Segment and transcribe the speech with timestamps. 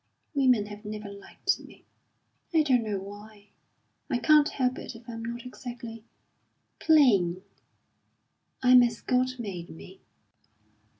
[0.33, 1.85] "Women have never liked me.
[2.55, 3.49] I don't know why.
[4.09, 6.03] I can't help it if I'm not exactly
[6.79, 7.43] plain,
[8.63, 10.01] I'm as God made me."